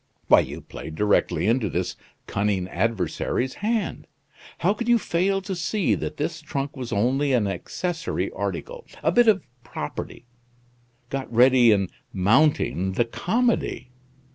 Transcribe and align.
Why 0.29 0.39
you 0.39 0.61
played 0.61 0.95
directly 0.95 1.45
into 1.45 1.69
this 1.69 1.95
cunning 2.25 2.67
adversary's 2.69 3.53
hand. 3.61 4.07
How 4.57 4.73
could 4.73 4.89
you 4.89 4.97
fail 4.97 5.43
to 5.43 5.55
see 5.55 5.93
that 5.93 6.17
this 6.17 6.41
trunk 6.41 6.75
was 6.75 6.91
only 6.91 7.33
an 7.33 7.45
accessory 7.45 8.31
article; 8.31 8.87
a 9.03 9.11
bit 9.11 9.27
of 9.27 9.43
'property' 9.63 10.25
got 11.11 11.31
ready 11.31 11.71
in 11.71 11.87
'mounting' 12.11 12.93
the 12.93 13.05
'comedy'? 13.05 13.91